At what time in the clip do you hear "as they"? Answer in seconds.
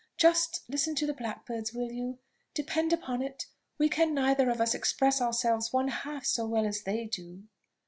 6.65-7.05